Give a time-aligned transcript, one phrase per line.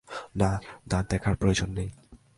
[0.35, 0.59] না,
[0.87, 1.89] দাঁত দেখার প্রয়োজন নেই।